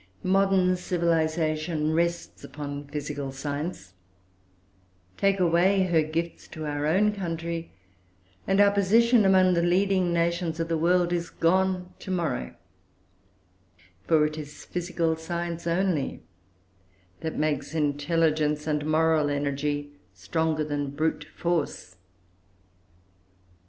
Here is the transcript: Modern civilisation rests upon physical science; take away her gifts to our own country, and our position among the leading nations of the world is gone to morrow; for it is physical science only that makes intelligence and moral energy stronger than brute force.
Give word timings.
Modern 0.23 0.75
civilisation 0.77 1.93
rests 1.93 2.43
upon 2.43 2.87
physical 2.87 3.31
science; 3.31 3.93
take 5.15 5.39
away 5.39 5.83
her 5.83 6.01
gifts 6.01 6.47
to 6.47 6.65
our 6.65 6.87
own 6.87 7.11
country, 7.13 7.71
and 8.47 8.59
our 8.59 8.71
position 8.71 9.25
among 9.25 9.53
the 9.53 9.61
leading 9.61 10.11
nations 10.11 10.59
of 10.59 10.69
the 10.69 10.77
world 10.79 11.13
is 11.13 11.29
gone 11.29 11.93
to 11.99 12.09
morrow; 12.09 12.55
for 14.07 14.25
it 14.25 14.39
is 14.39 14.65
physical 14.65 15.15
science 15.15 15.67
only 15.67 16.23
that 17.19 17.37
makes 17.37 17.75
intelligence 17.75 18.65
and 18.65 18.83
moral 18.89 19.29
energy 19.29 19.91
stronger 20.15 20.63
than 20.63 20.89
brute 20.89 21.25
force. 21.35 21.97